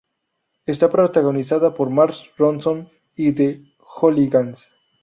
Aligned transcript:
Está 0.65 0.89
protagonizada 0.89 1.75
por 1.75 1.91
Mars, 1.91 2.27
Ronson 2.35 2.89
y 3.15 3.33
the 3.33 3.61
Hooligans. 3.77 4.71